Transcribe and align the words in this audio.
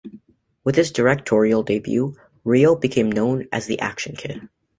With 0.63 0.77
his 0.77 0.89
directorial 0.91 1.61
debut, 1.61 2.15
Ryoo 2.43 2.81
became 2.81 3.11
known 3.11 3.47
as 3.51 3.67
the 3.67 3.79
Action 3.79 4.15
Kid. 4.15 4.49